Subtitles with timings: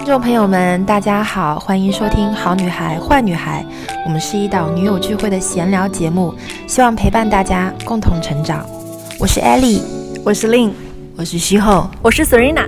[0.00, 3.62] 听众朋友们，大家好，欢迎收听《好女孩坏女孩》，
[4.06, 6.34] 我们是一档女友聚会的闲聊节目，
[6.66, 8.66] 希望陪伴大家共同成长。
[9.18, 9.82] 我是 Ellie，
[10.24, 10.72] 我是 Lin，
[11.18, 12.66] 我是徐后，我是 Serena。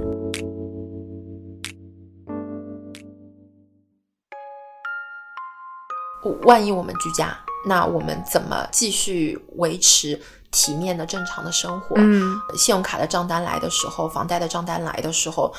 [6.43, 7.35] 万一我们居家，
[7.67, 10.21] 那我们怎么继续维持
[10.51, 11.97] 体面的正常的生活？
[11.97, 15.53] 嗯，信用卡的账单来的时候，房贷的账单来的时候，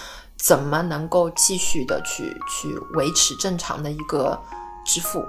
[0.46, 4.38] 怎么能够继续的去去维持正常的一个
[4.86, 5.24] 支付？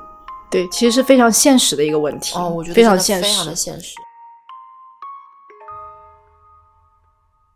[0.51, 2.37] 对，其实是非常现实的一个问题。
[2.37, 3.95] 哦，我觉得非常现实，非常的现实。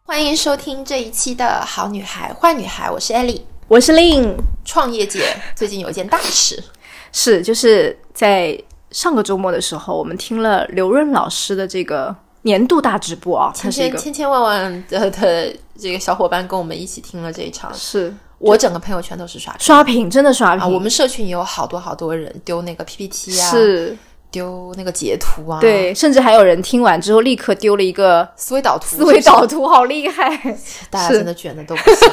[0.05, 4.37] 欢迎收听这一期的好女孩坏女孩，我是 Ellie，我是 Lin。
[4.65, 6.63] 创业界最近有一件大事。
[7.11, 8.57] 是，就是在
[8.93, 12.15] 上个周末的时候，我们听了刘润老师的这个
[12.49, 18.15] 年度大直播啊，千千千千万万的的这个小伙伴跟我们一起听了这一场，是。
[18.39, 19.61] 我整个朋友圈都是刷屏。
[19.61, 20.63] 刷屏，真的刷屏。
[20.63, 20.67] 啊！
[20.67, 23.97] 我们社群也有好多好多人丢那个 PPT 啊，是。
[24.31, 30.29] 丢那个截图啊，对，甚至还有人听完之后立刻丢了一个思维导图，思维导图好厉害，
[30.91, 32.09] 大家真的卷的都不行。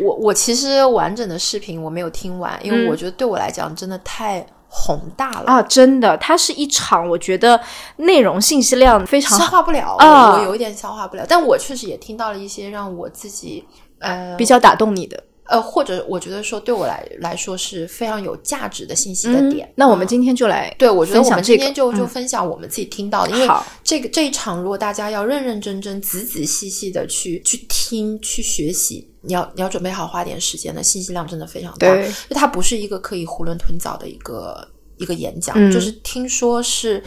[0.00, 4.44] 我我其实完整的视频我没有听完，因为我觉得对我来讲真的太
[4.76, 5.62] 宏大了啊！
[5.62, 7.58] 真的，它是一场我觉得
[7.98, 11.24] 内容信息量非常消化不了 啊，我有一点消化不了。
[11.28, 13.64] 但我确实也听到了一些让我自己
[14.00, 19.70] 呃比较打动你的呃，或者我觉得说对我来来说是非常有价值的信息的点。
[19.74, 29.08] 那我们今天就来对我觉得我们今天嗯就就分享我们自己听到的，因为这个这一场如果大家要认认真真、仔仔细细的去去听、去学习。
[29.26, 31.88] 你要你要准备好花点时间的，信息量真的非常大。
[31.88, 37.02] 对，就它不是一个可以囫囵吞枣的一个一个演讲，嗯、就是听说是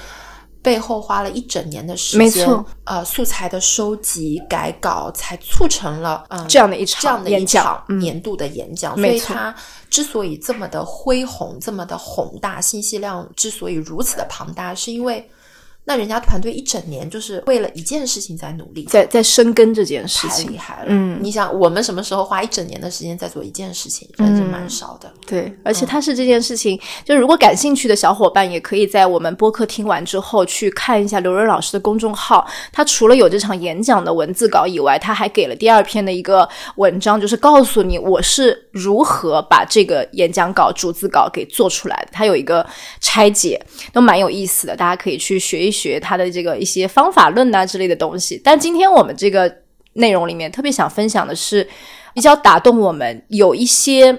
[0.68, 8.94] 背后花了一整年的时间，没错，呃，素材的收集、改稿，才促成了嗯这样的一场这样的一场年度的演讲。
[8.98, 9.56] 嗯、所以它
[9.90, 15.26] 之所以这么的恢宏，这么的宏大，信息量之所以如此的庞大，是因为。
[15.88, 20.86] 那人家团队一整年就是为了一件事情在努力，在在深耕这件事情，太厉害了。
[20.88, 25.10] 嗯，你想我们什么时候花一整年的时间在做一件事情，真是蛮少的。
[25.26, 32.46] 对，而且它是这件事情，就如果感兴趣的小伙伴，也可以在我们播客听完之后去看一下刘润老师的公众号。
[32.74, 36.46] 他除了有这场演讲的文字稿以外，他还给了第二篇的一个
[36.76, 42.10] 文章，就是告诉你我是如何把这个演讲稿、逐字稿给做出来的。
[42.12, 42.68] 他有一个
[43.00, 43.58] 拆解，
[43.94, 45.77] 都蛮有意思的，大家可以去学一学。
[45.80, 49.54] 学他的这个一些方法论啊之类的东西，但今天我们这个
[49.94, 51.68] 内容里面特别想分享的是
[52.14, 54.18] 比较打动我们，有一些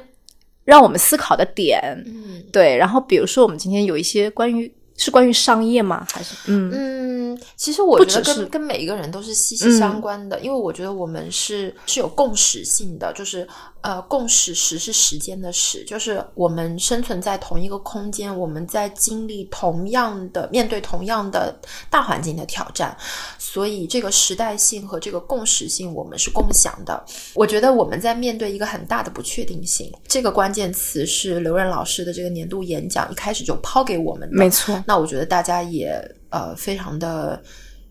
[0.64, 2.76] 让我们思考的点，嗯，对。
[2.76, 6.06] 然后比如说我们今天有一些关于是关于商业吗？
[6.12, 13.46] 还是嗯嗯，其实我觉得跟跟每一个人都是息息相关的，嗯、因为我觉得我们是是有共识性的，就是
[13.80, 21.56] 呃，共识时是时间的时，就是我们生存在同一个空间，我们在经历同样的面对同样的
[21.88, 22.96] 大环境的挑战，
[23.38, 27.04] 所以这个时代性和这个共识性我们是共享的。
[27.34, 34.82] 我觉得我们在面对一个很大的不确定性，这个关键词是刘润老师的这个年度演讲一开始就抛给我们的，没错。
[34.88, 35.96] 那我觉得大家也
[36.30, 37.40] 呃非常的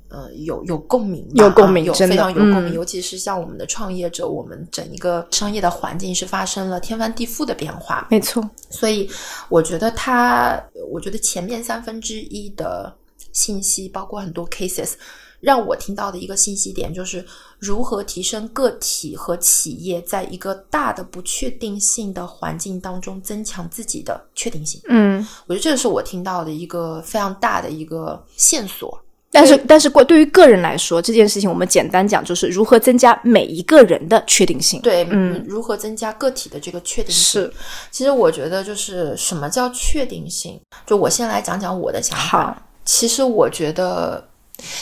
[0.10, 2.72] 呃有有共鸣，有共鸣，有非常有共鸣。
[2.72, 8.48] 嗯、尤其是像我们的创业者，我们整一个商业的环境是发生了天翻地覆的变化，没错。
[8.70, 9.10] 所以
[9.50, 12.96] 我觉得他，我觉得前面三分之一的
[13.34, 14.94] 信息，包括很多 cases，
[15.40, 17.26] 让我听到的一个信息点就是
[17.60, 24.82] 如何提升个体和企业在一个大的不确定性的环境当中增强自己的确定性。
[24.88, 29.00] 嗯，我觉得这个是我听到的一个非常大的一个线索。
[29.38, 34.82] 但是，但是，对于个人来说，这件事情我们简单讲，就是如何增加每一个人的确定性。
[34.82, 37.44] 对，嗯，如何增加个体的这个确定性？
[37.44, 37.54] 是，
[37.92, 40.60] 其实我觉得就是什么叫确定性？
[40.88, 42.60] 就我先来讲讲我的想法。
[42.84, 44.28] 其实我觉得，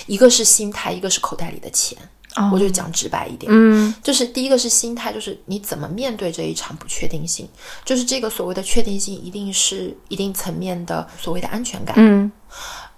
[0.05, 1.97] 一个是心态，一个是口袋里的钱。
[2.37, 7.47] 哦、我就讲直白一点，嗯，就是第一个是心态，就是你怎么面对这一场不确定性，
[7.85, 11.95] 就是这个所谓的确定性，一定是一定层面的所谓的安全感。
[11.97, 12.29] 嗯。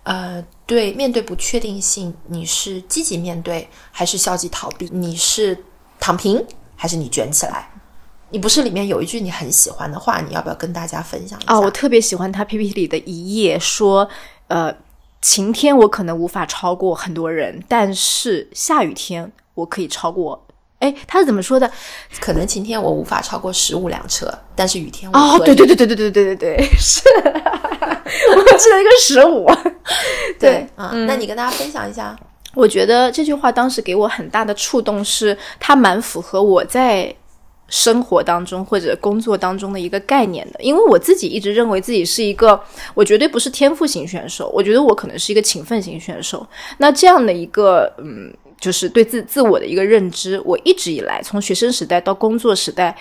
[0.07, 4.87] 呃，对，面对不确定性，你是积极面对还是消极逃避？
[4.89, 5.57] 你是
[5.99, 6.41] 躺平
[6.77, 7.69] 还是你卷起来？
[8.29, 11.51] 你不是里面有一句你很喜欢的话，你要不要跟大家分享一下？
[11.51, 14.07] 啊，我特别喜欢他 PPT 里的一页，说，
[14.47, 14.73] 呃，
[15.21, 20.46] 晴天我可能无法超过很多人，但是下雨天我可以超过。
[20.79, 21.69] 哎，他是怎么说的？
[22.19, 29.45] 可能晴天我无法超过十五辆车，但是雨天我哦，对对对对对对对对对，是，我记得一个十五。
[30.39, 32.15] 对，嗯，那你跟大家分享一下。
[32.53, 37.13] 我觉得这句话当时给我很大的触动，是它蛮符合我在
[37.67, 42.59] 生活当中或者工作当中的一个概念的，因为我自己一直认为自己是一个，
[42.93, 46.47] 我绝对不是天赋型选手，我觉得我可能是一个勤奋型选手。
[46.77, 52.97] 那这样的一个，嗯，就是对自自我的一个认知，我一直以来从学生时代到工作时代，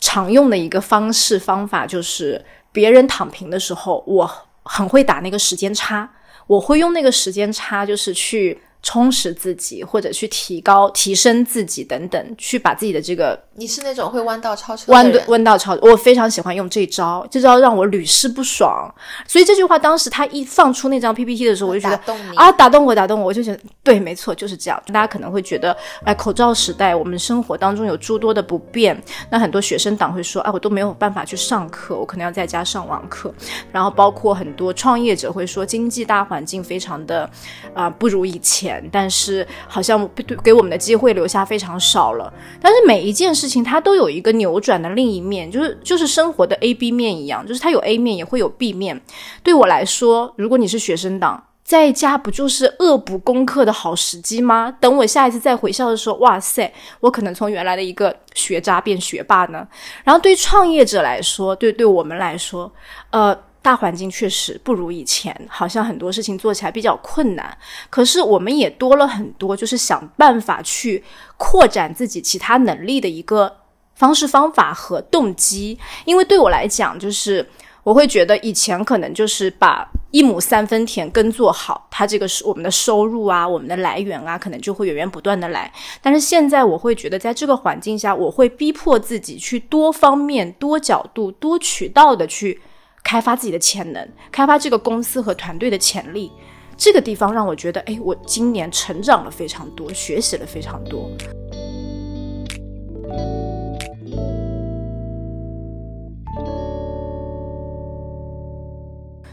[0.00, 4.30] 常用的一个方式方法就是，别人躺平的时候，我
[4.62, 6.10] 很会打那个时间差，
[6.46, 8.60] 我会用那个时间差，就是去。
[8.84, 13.36] 充实自己，或者去提高、提升自己等等，去把自己的这个。
[13.56, 18.92] 你是那种会弯道超车弯弯道超，我非常喜欢用这招，这招让我屡试不爽。
[19.26, 24.82] 所以这句话当时他一放出那张 PPT 的时候，我就觉得啊，打动我，打动我，我就觉得对，没错，就是这样。
[24.88, 29.00] 大家可能会觉得，哎，口罩时代，我们生活当中有诸多的不便。
[29.30, 33.32] 那很多学生党会说，哎，我都没有办法去上课，我可能要在家上网课。
[33.72, 37.30] 然后包括很多创业者会说，经济大环境非常的
[37.72, 38.73] 啊不如以前。
[38.90, 40.08] 但是好像
[40.42, 42.32] 给我们的机会留下非常少了。
[42.60, 49.00] 但是每一件事情它都有一个扭转的另一面，就是就是生活的 A B 面一样，就是它有 A 面也会有 B 面。
[49.42, 54.74] 对我来说，如果你是学生党，在家不就是恶补功课的好时机吗？
[54.80, 59.66] 等我下一次再回校的时候，哇塞，我可能从原来的一个学渣变学霸呢。
[60.04, 62.72] 然后对创业者来说，对对我们来说，
[63.10, 63.36] 呃。
[63.64, 67.56] 大环境确实不如以前，好像很多事情做起来比较困难。
[67.88, 71.02] 可是我们也多了很多，就是想办法去
[71.38, 73.50] 扩展自己其他能力的一个
[73.94, 75.78] 方式方法和动机。
[76.04, 77.48] 因为对我来讲，就是
[77.82, 85.72] 我会觉得以前可能就是把一亩三分田耕作好，它这个是我们的收入啊，我们的来源啊，可能就会源源不断的来。
[86.02, 92.60] 但是现在我会觉得，在这个环境下，我会逼迫自己去多方面、多角度、多渠道的去。
[93.04, 96.32] 开发自己的潜能，开发这个公司和团队的潜力，
[96.74, 101.10] 这个地方让我觉得，哎，我今年成长了非常多，学习了非常多。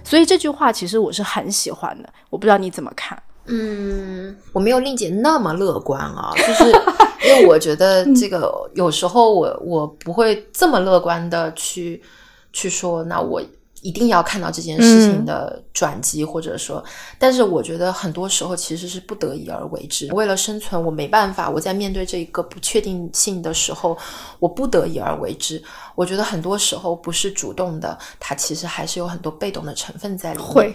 [0.03, 3.17] 所以这句话其实我是很喜欢的，我不知道你怎么看。
[3.45, 12.03] 嗯，我没有令姐那么乐观啊， 就是因为我觉得这个有时候我我不会这么乐观的去
[12.51, 13.41] 去说，那我。
[13.81, 16.83] 一定要看到这件事情的转机，或者说，
[17.17, 20.11] 但是我觉得很多时候其实是不得已而为之。
[20.13, 21.49] 为了生存，我没办法。
[21.49, 23.97] 我在面对这一个不确定性的时候，
[24.39, 25.61] 我不得已而为之。
[25.95, 30.47] 我觉得很多时候不是主动的，它其实还是有很多被动的成分在里面。
[30.47, 30.73] 会。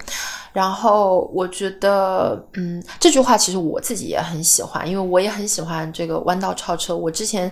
[0.53, 6.97] 然后我觉得，嗯，这句话其实我自己也很喜欢，因为我也很喜欢这个弯道超车。
[6.97, 7.51] 我之前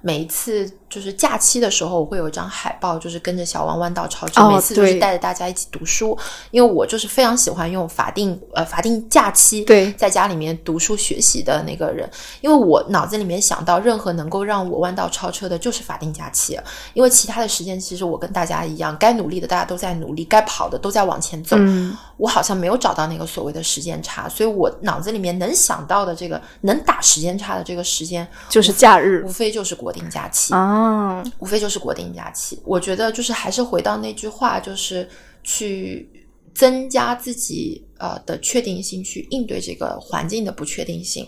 [0.00, 0.70] 每一次。
[0.94, 6.16] 就是假期的时候，我会有一张海报，就是跟着小王弯道超车，每次就是带着大家一起读书。
[6.52, 12.08] 因为我就是非常喜欢用法定呃法定假期对在家里面读书学习的那个人。
[12.40, 16.56] 因为我脑子里面想到任何能够让我弯道超车的，就是法定假期。
[16.92, 21.56] 因为其他的时间，其实我跟大家一样，该努力的大家都在努力，该跑的都在往前走。
[22.16, 30.83] 我好像没有找到那个所谓的时间差，所以我脑子里面能想到的这个能打时间差的这个时间，就是假日，无非就是国定假期啊。
[30.84, 32.60] 嗯，无非就是国定假期。
[32.64, 35.08] 我觉得就是还是回到那句话，就是
[35.42, 36.06] 去
[36.54, 41.26] 增加自己呃的确定性，去应对这个环境的不确定性。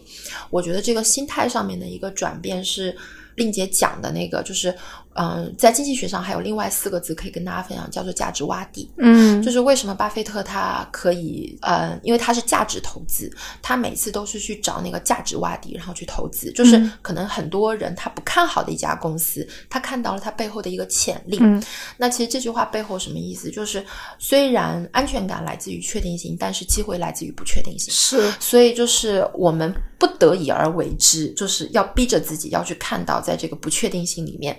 [0.50, 2.94] 我觉得这个心态上面的一个转变是
[3.36, 4.74] 令姐讲的那个，就是。
[5.18, 8.86] 嗯，在经济学上还有另外四个字可以跟大家分享，叫做价值洼地。
[8.98, 16.52] 嗯，就是为什么巴菲特他可以，呃，因为他是价值投资，他每次都是去找那个价值洼地，然后去投资。
[16.52, 21.38] 就是可能很多人他不看好的一家公司，他看到了它背后的一个潜力。
[21.40, 21.64] 嗯，
[21.96, 23.50] 那其实这句话背后什么意思？
[23.50, 23.82] 就是
[24.18, 27.90] 虽然安全感来自于确定性，但是机会来自于不确定性。
[27.90, 34.58] 是，所以就是我们不得已而为之，就是要逼着自己要去看到，在这个不确定性里面。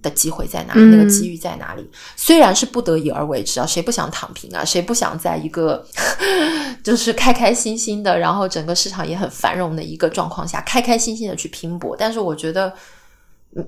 [0.00, 0.80] 的机会在哪里？
[0.82, 1.84] 那个机遇在哪里？
[2.14, 4.64] 虽然是不得已而为之啊，谁不想躺平啊？
[4.64, 5.84] 谁不想在一个
[6.84, 11.96] 就是开开心心的，然后整个市场也很繁荣的一个状况下，开开心心的去拼搏？
[11.98, 12.72] 但是我觉得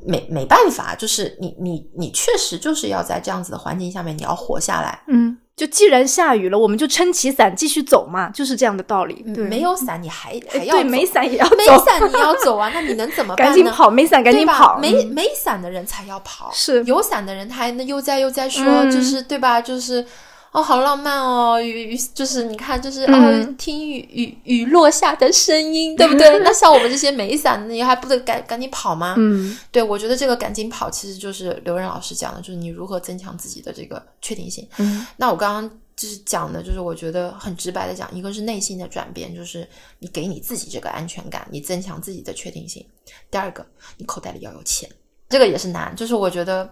[0.07, 5.03] 没没办法，就是你你你确实就是要在这样子的环境下面，你要活下来。
[5.09, 5.39] 嗯。
[5.57, 9.23] 就既然下雨了，我们就撑起伞继续走嘛，就是这样的道理。
[9.35, 13.53] 对，没有伞你还还要对，没伞也要没伞你要走啊，那你能怎么办呢？
[13.53, 14.79] 赶紧跑，没伞赶紧跑。
[14.79, 19.61] 没没伞的人才要跑，是有伞的人他还能悠哉悠哉说，就是对吧？
[19.61, 20.07] 就是。
[20.53, 21.61] 哦，好浪漫哦！
[21.61, 26.29] 雨雨就是你看，就是哦，听雨雨雨落下的声音，对不对？
[26.43, 29.15] 那像我们这些没伞的，你还不得赶赶紧跑吗？
[29.17, 34.69] 嗯，对，我觉得这个赶紧跑，其实就是刘仁老师讲的，就是你如何增强自己的这个确定性。
[34.79, 39.65] 嗯，那我刚刚就是讲的，就是我觉得很直白的讲，一个是内心的转变，就是
[40.01, 42.83] 你给你自己这个安全感，你增强自己的确定性；
[43.31, 43.65] 第二个，
[43.99, 44.91] 你口袋里要有钱。
[45.29, 45.95] 这个也是难。
[45.95, 46.69] 就是我觉得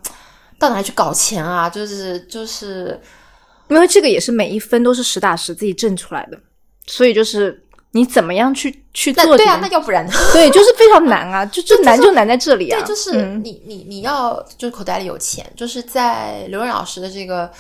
[0.59, 1.71] 到哪里去搞钱啊？
[1.71, 3.01] 就是就是，
[3.69, 6.39] 因为这个也是每一分都是实打实自己挣出来的，
[6.87, 10.13] 所以就是你怎么样去去做对啊，那要不然呢？
[10.33, 12.81] 对，就是非常难啊， 就就难就难在这里啊。
[12.81, 17.51] 对，就是嗯你你你要就是口袋里有钱，就是在刘润老师的这个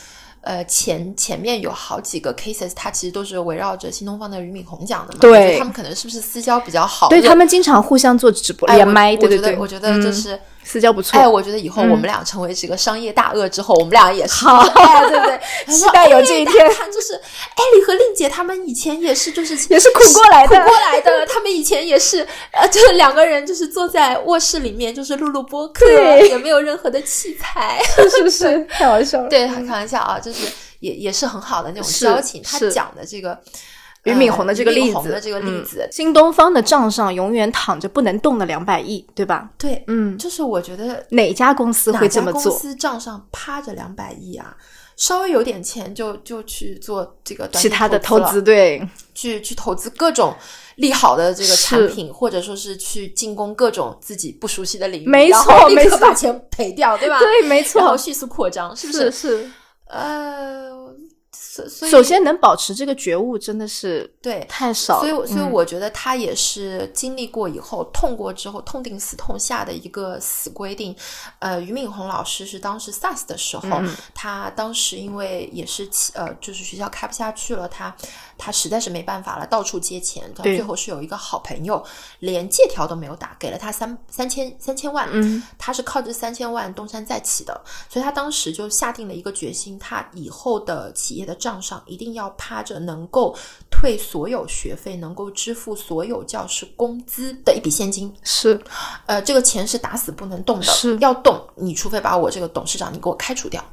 [0.43, 5.19] 呃前前面有好几个 cases，它其实都是围绕着新东方的俞敏洪讲的嘛。
[5.21, 7.09] 对他们可能是不是私交比较好？
[7.09, 10.39] 对他们经常互相做直播连麦，我对对对，觉得我觉得就嗯是。
[10.71, 11.19] 私交不错。
[11.19, 15.41] 哎，我觉得以后嗯我们俩成为这个商业大鳄之后，我们俩也是，好 哎，对不对？
[15.75, 21.25] 期待有这一天就是艾丽和令姐他们以前也是，就是也是苦过来的苦过来的。
[21.27, 27.83] 他们以前也是，呃，就是两个人就是坐在卧室里面，就是录录播客，对也没有任何的器材。
[28.11, 29.29] 是不是太好笑了？
[29.29, 30.47] 对，开玩笑啊，就是
[30.81, 32.43] 也也是很好的那种交情。
[32.43, 33.39] 他讲的这个
[34.05, 39.51] 俞敏洪的这个例子，的这个例嗯子，新东方的账上永远躺着不能动的两百亿，对吧？
[39.59, 42.43] 对，嗯，就是我觉得哪家公司会这么做？
[42.45, 44.57] 公司账上趴着两百亿啊？
[44.97, 50.35] 稍微有点钱就就去做这个其他的投资，对，去去投资各种
[50.77, 57.19] 利好的这个产品，或者说是去进攻各种自己不熟悉的领域，没错没错把钱赔掉，对吧？
[57.21, 59.51] 对，没错然后错，迅速扩张，是不是是。
[59.87, 60.69] 呃，
[61.67, 64.45] 首先能保持这个觉悟，真的是对。
[64.49, 65.09] 太少了。
[65.09, 70.95] 所以，所以嗯我觉得他也是经历过以后，痛过之后，痛定思痛下的一个死规定。
[71.39, 77.95] 呃，俞敏洪老师是当时 SARS 的时候，嗯他当时因为也是起呃，就是学校开不下去了，他
[78.37, 80.31] 他实在是没办法了，到处借钱。
[80.35, 81.83] 他最后是有一个好朋友，
[82.19, 85.09] 连借条都没有打，给了他三三千三千万。
[85.13, 93.35] 嗯，他是靠这三千万东山再起的，所以他当时就下定了一个决心，他以后的企业的账上一定要趴着能够
[93.71, 98.13] 退所有学费、能够支付所有教师工资的一笔现金。
[98.23, 98.61] 是
[99.07, 103.65] 呃，这个钱是打死不能动的，是要动，你除非把我这个董事长你给我开除掉。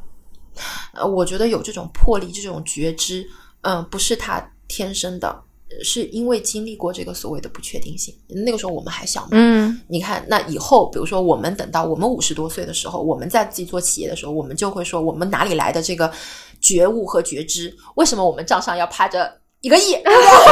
[0.94, 3.28] 呃，我觉得有这种魄力、这种觉知，
[3.62, 5.44] 嗯、不是他天生的，
[5.84, 8.16] 是因为经历过这个所谓的不确定性。
[8.30, 16.10] 那个时候我们还小嘛，嗯，你看，那以后，比如说我们等到我们五十多岁的时候，我们在自己做企业的时候，我们就会说，我们哪里来的这个
[16.66, 17.78] 觉悟和觉知？
[17.96, 19.98] 为什么我们账上要趴着一个亿？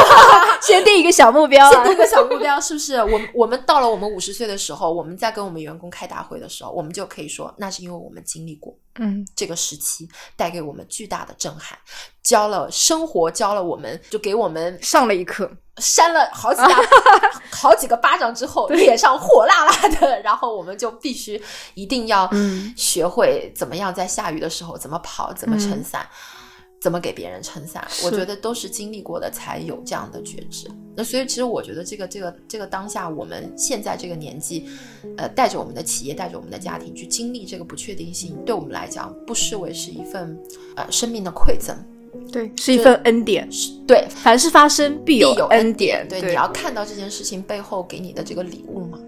[0.60, 2.96] 先定一个小目标啊，先定个小目标，是不是？
[3.04, 11.78] 我们我们到了我们五十岁的时候，我们在跟我们员工开大会的时候，我们就可以说，那是因为我们经历过嗯，这个时期，带给我们巨大的震撼，
[12.24, 16.80] 教了生活，教了我们，就给我们上了一课，扇了好几大
[17.52, 21.40] 好几个巴掌之后，脸上火辣辣的，然后我们就必须
[21.74, 26.04] 一定要嗯学会怎么样在下雨的时候怎么跑，怎么撑伞。
[26.84, 27.82] 怎么给别人撑伞？
[28.04, 30.70] 我觉得都是经历过的才有这样的觉知。
[30.94, 34.68] 那所以，其实我觉得这个这个这个当下，我们现在这个年纪，
[35.16, 40.38] 呃，带着我们的企业，带着我们的家庭去经历这个不确定性，对我们来讲，不失为是一份
[40.76, 41.74] 呃生命的馈赠。
[42.30, 46.06] 对，是一份恩典，是对，凡事发生必必有恩典。
[46.06, 48.98] 对，对，你要看到这件事情背后给你的这个礼物嘛。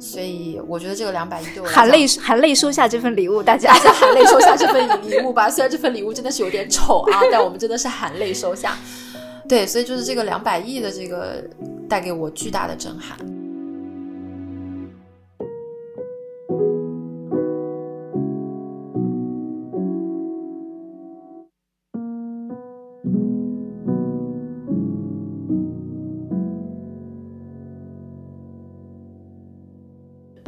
[0.00, 5.48] 所以我觉得这个两百亿对我含泪含泪收下这份礼物，大家大家含泪收下这份礼物吧。
[5.50, 8.76] 虽然这份礼物真的是有点丑啊， 但我们真的是含泪收下。
[9.46, 11.44] 对，所以就是这个两百亿的这个
[11.88, 13.18] 带给我巨大的震撼。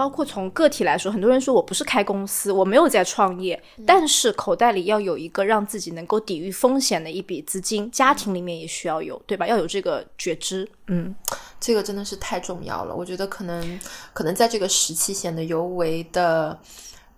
[0.02, 9.46] 包括从个体来说，很多人说我不是开公司，我没有在创业，但是口袋里要有一个让自己能够抵御风险的一笔资金，家庭里面也需要有，对吧？
[9.46, 11.14] 要有这个觉知，嗯，
[11.60, 12.92] 这个真的是太重要了。
[12.92, 13.78] 我觉得可能
[14.12, 16.58] 可能在这个时期显得尤为的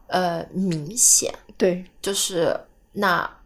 [0.09, 1.33] 呃明显。
[1.57, 2.55] 对，就是
[2.93, 3.39] 那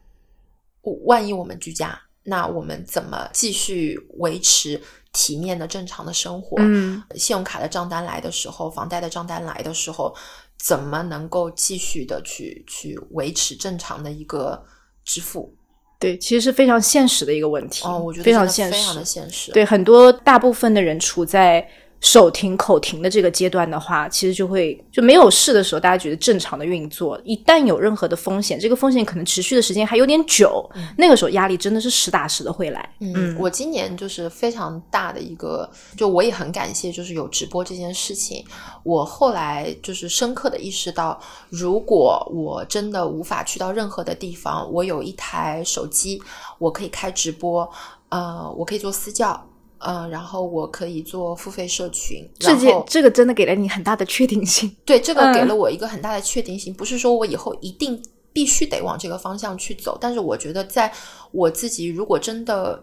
[1.06, 6.56] 万一我们居家，那我们怎么继续维持体面的正常的生活？
[6.58, 10.14] 嗯，信用卡的账单来的时候，房贷的账单来的时候，
[10.58, 14.62] 怎么能够继续的去去维持正常的一个
[15.04, 15.54] 支付？
[15.98, 19.50] 对，其实是非常现实的一个问题，哦，我觉得非常现实，非常的现实。
[19.50, 21.68] 对，很多大部分的人处在
[22.00, 30.64] 手停口停的这个阶段的话，其实就会就没有事的时候，大家觉得正常的运作，一旦有任何的风险，这个风险可能持续的时间还有点久，
[30.96, 32.88] 那个时候压力真的是实打实的会来。
[33.00, 38.44] 嗯，我今年就是非常大的一个，就我也很感谢，就是有直播这件事情。
[38.84, 46.22] 我后来就是深刻的意识到，如果我真的无法去到任何的地方，我有一台手机，
[46.58, 47.68] 我可以开直播，
[48.10, 49.44] 呃，我可以做私教。
[49.78, 54.74] 嗯，然后我可以做付费社群，这件这个真的给了你很大的确定性。
[54.84, 60.92] 对，这个给了我一个很大的确定性，不是说我以后一定必须得往这个方向去走，但是我觉得在
[61.32, 62.82] 我自己如果真的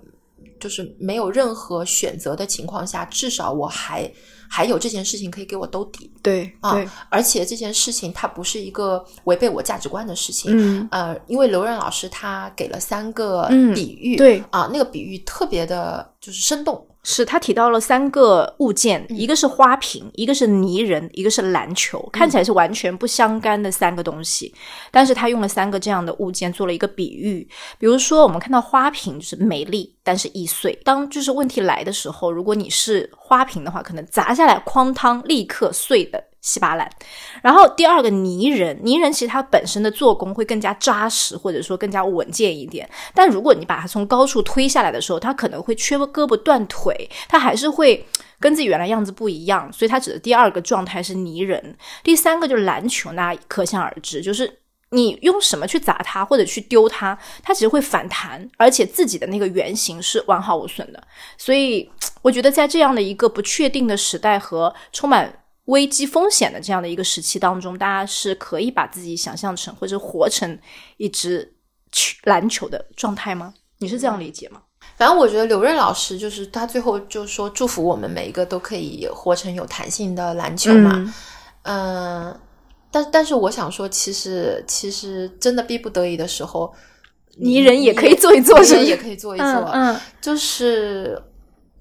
[0.60, 4.12] 就是没有任何选择的情况下，至少我还。
[4.56, 10.88] 还有这件事情可以给我兜底，对啊，而且这件事情它不是一个违背我价值观的事情，嗯。
[10.92, 14.42] 呃，因为刘润老师他给了三个比喻，对。
[14.52, 16.88] 啊，那个比喻特别的就是生动。
[17.08, 24.52] 是他提到了三个物件，一个是花瓶，一个是泥人，一个是篮球，看起来是完全不相干的三个东西，
[24.90, 27.48] 但是他用了三个这样的物件做了一个比喻。
[27.78, 30.74] 比如说，我们看到花瓶就是美丽，但是易碎。
[30.84, 36.24] 当就是问题来的时候，如果你是花瓶的话，可能砸下来哐当，立刻碎的。
[36.46, 36.88] 稀巴烂，
[37.42, 42.88] 然后第二个泥人，泥人其实它本身的做工会更加扎实，或者说更加稳健一点。
[43.16, 48.06] 但如果你把它从高处推下来的时候，它可能会缺胳膊断腿，它还是会
[48.40, 49.74] 跟自己原来样子不一样。
[49.74, 51.76] 所以它指的第二个状态是泥人。
[52.04, 54.60] 第三个就是篮球，那可想而知，就是
[54.92, 61.04] 你用什么去砸它或者去丢它，它其实会反弹，而且自己的那个原型是完好无损的。
[61.40, 61.90] 所以
[62.22, 65.34] 我觉得在这样的一个不确定的时代和充满。
[65.66, 70.58] 危机风险的这样的一个时期当中，大家是可以把自己想象成或者活成
[70.98, 71.56] 一支
[72.24, 73.54] 篮球的状态吗？
[73.80, 74.62] 你是这样理解吗？
[74.96, 81.14] 反正我觉得刘润老师就是他最后就说祝福我们每一个都可以活成有弹性的篮球嘛。
[81.64, 82.40] 嗯，
[82.92, 86.72] 但但是我想说，其实其实真的逼不得已的时候，
[87.38, 89.48] 泥人也可以做一做，人也可以做一做。
[89.74, 91.20] 嗯，就是。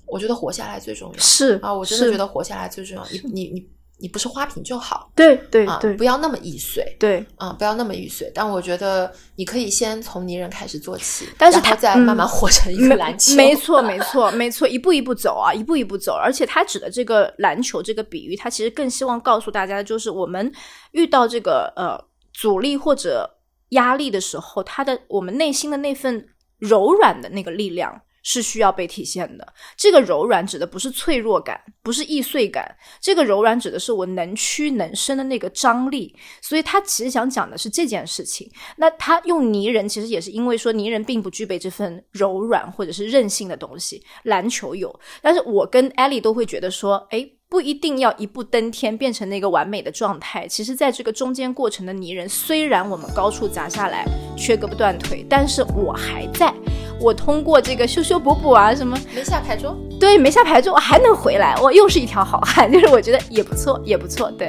[0.07, 3.05] 我觉得活下来最重要是啊，我真的觉得活下来最重要。
[3.11, 3.69] 你你你
[3.99, 8.31] 你不是花瓶就好，对对对，不要那么易碎，对啊，不要那么易碎。
[8.35, 13.35] 但我觉得你可以先从泥人开始做起，但是他再慢慢活成一个篮球。
[13.37, 16.13] 没错没错没错，一步一步走啊，一步一步走。
[16.13, 20.53] 而且他指的这个篮球这个比喻，他其实更希望告诉大家就是，我们
[20.91, 21.97] 遇到这个呃
[22.33, 23.39] 阻力或者
[23.71, 26.27] 压力的时候，他的我们内心的那份
[26.59, 28.03] 柔软的那个力量。
[28.25, 29.55] 是需要被体现的。
[29.77, 32.77] 这个柔软指的不是脆弱感，不是易碎感。
[33.01, 36.13] 这个柔软指的是我能屈能伸的那个张力。
[36.43, 38.51] 所以他其实想讲的是这件事情。
[38.77, 44.03] 那他用泥人，其实也是因为说泥人并不具备这份柔软或者是韧性的东西。
[44.25, 47.31] 篮球有，但是我跟艾莉都会觉得说，诶。
[47.55, 50.45] 不一定要一步登天变成那个完美的状态。
[50.49, 54.05] 其实，在这个中间过程的泥人，虽然我们高处砸下来，
[54.37, 56.53] 缺胳膊断腿，但是我还在。
[57.01, 62.69] 我通过这个修修补补啊，什么没下牌桌，对，没下牌桌，我还能回来，我又是一条好汉。
[62.73, 64.49] 就是我觉得也不错，也不错，对。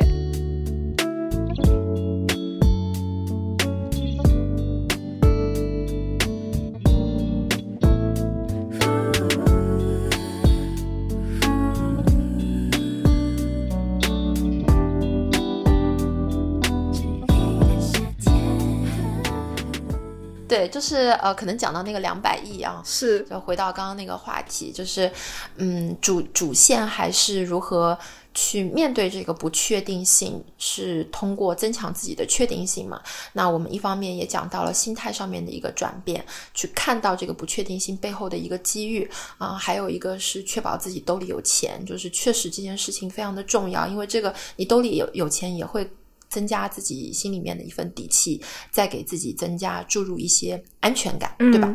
[20.76, 25.10] 就是呃，可能讲到那个两百亿啊，是，就回到刚刚那个话题，就是，
[25.56, 27.98] 嗯，主主线还是如何
[28.34, 33.02] 去面对这个不确定性，是通过增强自己的确定性嘛？
[33.32, 45.90] 那我们一方面也讲到了心态上面的一个转变，去看到这个不确定性背后的一个机遇啊，还有一个是确保自己兜里有钱，就是确实这件事情非常的重要，因为这个你兜里有有钱也会。
[46.36, 51.74] 增加自己心里面的一份底气，再给自己增加注入一些安全感，对吧？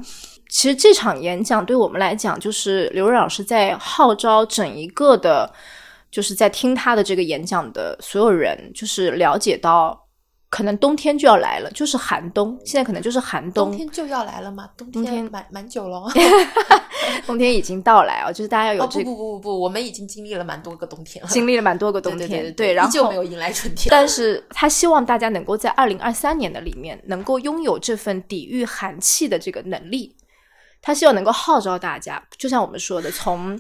[0.51, 5.51] 其实这场演讲对我们来讲，就是刘瑞老师在号召整一个的，
[6.11, 10.09] 就是在听他的这个演讲的所有人，就是了解到。
[10.51, 12.59] 可能冬天就要来了，就是寒冬。
[12.65, 14.69] 现在可能就是寒冬，冬天就要来了嘛？
[14.77, 16.13] 冬天蛮蛮久了，
[17.25, 18.33] 冬天已经到来啊！
[18.33, 23.87] 就是大家要有这不不不不不，我们已经经历了蛮多个冬天了，经历了蛮多个冬天，对，然后依旧没有迎来春天。
[23.91, 30.17] 但是他希望大家能够在二零二三年的里面，能够拥有这份抵御寒气的这个能力。
[30.83, 33.57] 他希望能够号召大家，就像我们说的，从。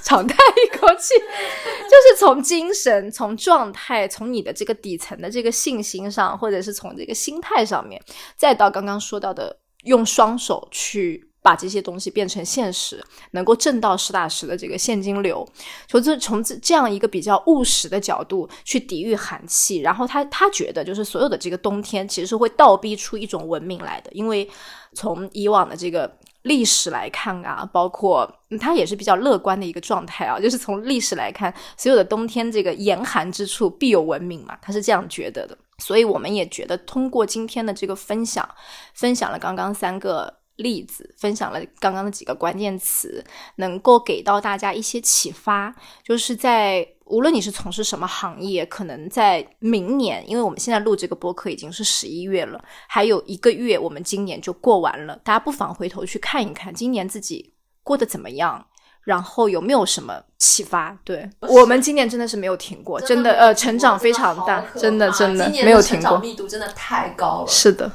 [0.04, 8.02] 长叹一口气，就是从精神、从状态、从你的这个底层的这个信心上，或者是从这个心态上面，
[8.36, 15.46] 再到刚刚说到的，用双手去把这些东西变成现实，能够挣到实打实的这个现金流，
[15.86, 19.80] 从这从这这样一个比较务实的角度去抵御寒气。
[19.80, 24.48] 然后他他觉得，就是所有的这个冬天其实是会倒逼出一种文明来的，因为
[24.94, 26.10] 从以往的这个。
[26.42, 35.56] 历史来看啊，包括它也是比较乐观的一个状态啊，就是从历史来看，所有的冬天这个严寒之处必有文明嘛，他是这样觉得的。
[35.78, 38.46] 所以我们也觉得，通过今天的这个分享，
[38.92, 43.24] 分享了刚刚三个例子，分享了刚刚的几个关键词，
[43.56, 45.74] 能够给到大家一些启发。
[46.02, 55.16] 就是在无论你是从事什么行业，可能在明年，因为我们现在录这个播客已经是十一月了，还有一个月，我们今年就过完了。
[55.24, 58.64] 大家不妨回头去看一看，今年自己过得怎么样。
[59.02, 60.96] 然后有没有什么启发？
[61.02, 67.46] 对我们今年真的是没有停过，真的呃，成长非常大，真的真的没有停过，密度真的太高了。
[67.48, 67.90] 是的，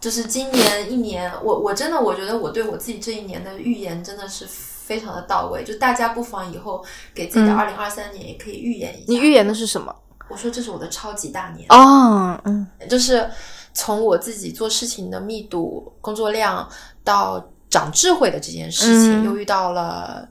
[0.00, 4.46] 就是今年一年，我我真的我觉得我对我自己这一年的预言真的是
[4.84, 5.64] 非常的到位。
[5.64, 9.04] 就大家不妨以后给自己的二零二三年也可以预言一下。
[9.08, 9.94] 你预言的是什么？
[10.28, 13.28] 我说这是我的超级大年哦，嗯，就是
[13.72, 16.68] 从我自己做事情的密度、工作量
[17.02, 20.28] 到长智慧的这件事情，又遇到了。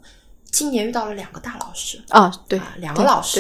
[0.52, 3.40] 今年遇到了两个大老师啊，对，两个老师，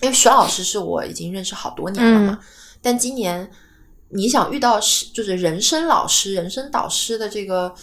[0.00, 2.38] 因为徐老师是我已经认识好多年了嘛。
[2.80, 3.50] 但今年
[4.10, 7.74] 你想遇到是就是人生老师、人生导师的这个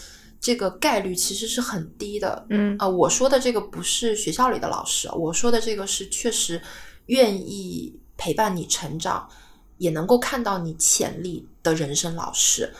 [0.45, 2.45] 这个概率其实是很低的。
[2.51, 6.61] 嗯啊，我说的这个不是学校里的老师，我说的这个是确实
[7.07, 9.27] 愿意陪伴你成长，
[9.79, 12.71] 也能够看到你潜力的人生老师。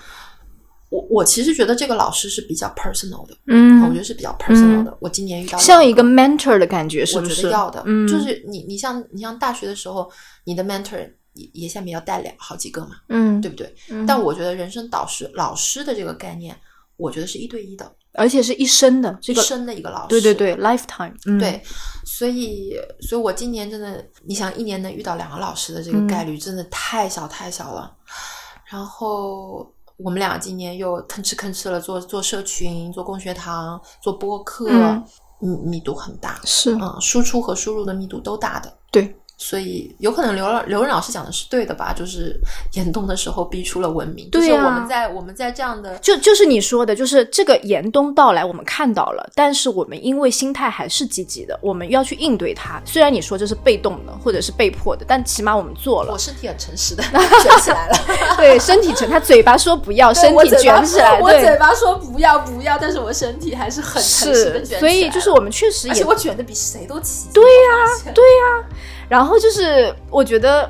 [0.89, 4.95] 我我其实觉得这个老师是比较 personal 的，嗯，我觉得是比较 personal 的。
[5.01, 7.83] 我今年遇到像一个 mentor 的感觉，是不是要的？
[8.07, 10.07] 就是你你像你像大学的时候，
[10.43, 13.73] 你的 mentor 也也下面要带两好几个嘛，嗯，对不对？
[14.07, 16.55] 但我觉得人生导师老师的这个概念，
[16.97, 21.61] 我觉得是一对一的，而且是一生的，一生的一个老师，对对对，lifetime，对。
[22.05, 27.95] 所以，所以我今年真的，你想一年能遇到两个老师的这个概率，真的太小太小了。
[28.69, 29.71] 然后。
[29.97, 34.69] 我们俩今年又吭哧吭哧了，做做社群，做共学堂，做播客，
[35.41, 39.15] 嗯密度很大，是嗯，输出和输入的密度都大的，对。
[39.37, 41.91] 所以有可能刘刘仁老师讲的是对的吧？
[41.93, 42.39] 就是
[42.73, 44.29] 严冬的时候逼出了文明。
[44.29, 52.81] 对呀，我们在我们在这样的，就就是你说的，就是这个严冬到来，我们看到了，但是我们因为心态还是积极的，我们要去应对它。
[52.85, 56.13] 虽然你说这是被动的或者是被迫的，但起码我们做了。
[56.13, 57.97] 我身体很诚实的 卷起来了。
[58.37, 61.19] 对，身体诚，他嘴巴说不要， 身体卷起来。
[61.19, 64.79] 我嘴巴说不要不要，但是我身体还是很诚实的卷起来。
[64.79, 67.27] 所以就是我们确实也，我卷的比谁都齐。
[67.33, 68.65] 对呀，对呀。
[69.07, 70.69] 然后就是，我觉得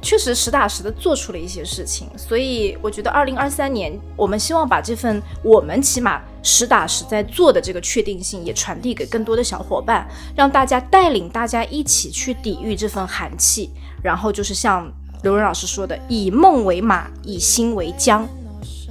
[0.00, 13.70] 确实实打实的做出了一些事情，所以我觉得二零二三年，我们希望把这份我们起码实打实在做的这个确定性，也传递给更多的小伙伴，让大家带领大家一起去抵御这份寒气。
[14.02, 14.92] 然后就是像
[15.22, 18.26] 刘润老师说的，以梦为马，以心为缰，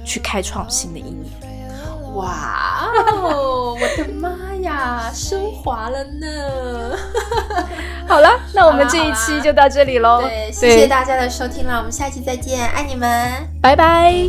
[0.04, 1.43] 去开创新的一年。
[2.14, 6.96] 哇哦，我的妈呀，升华了呢！
[8.06, 10.22] 好了，那我们这一期就到这里喽。
[10.22, 14.28] 对，谢谢大家的收听了，我们下期再见，爱你们，拜拜。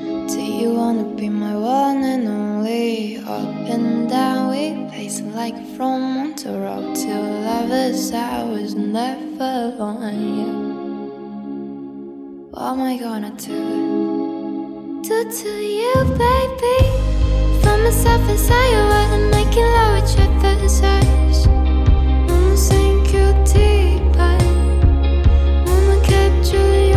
[0.00, 3.18] Do you wanna be my one and only?
[3.18, 10.52] Up and down we pacing like from one to lovers hours never on you.
[12.50, 15.02] What am I gonna do?
[15.02, 16.78] Do to you, baby?
[17.62, 21.46] Find myself inside your world and making love with each other's eyes.
[21.46, 24.38] Wanna sink you deeper,
[25.66, 26.89] wanna capture your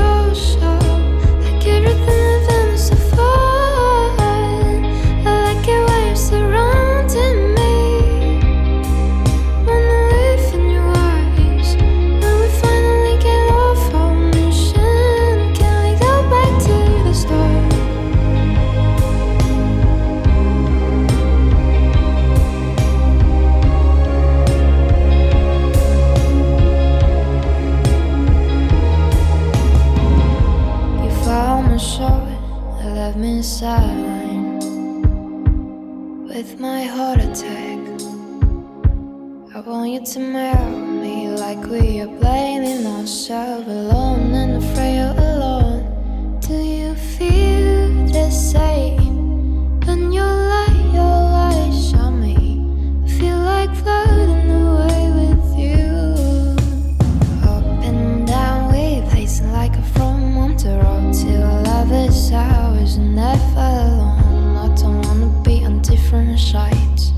[63.13, 64.57] never alone.
[64.57, 67.13] I don't wanna be on different sides.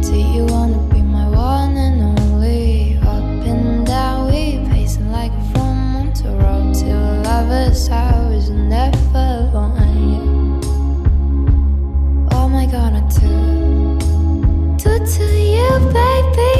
[0.00, 2.98] Do you wanna be my one and only?
[3.02, 5.32] Up and down, we pacing like
[6.72, 8.48] till lovers' hours.
[8.50, 10.60] Never alone.
[12.24, 13.98] What oh am I gonna do?
[14.82, 16.54] Do to you, baby?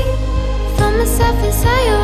[0.99, 2.00] Myself inside your.